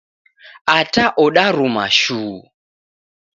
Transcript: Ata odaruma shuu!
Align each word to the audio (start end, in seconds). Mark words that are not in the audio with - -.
Ata 0.77 1.05
odaruma 1.23 1.85
shuu! 1.99 2.35